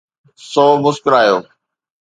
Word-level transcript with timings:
سو 0.49 0.65
مسڪرايو. 0.83 1.37